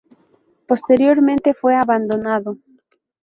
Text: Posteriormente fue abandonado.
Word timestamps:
Posteriormente 0.65 1.53
fue 1.53 1.75
abandonado. 1.75 2.57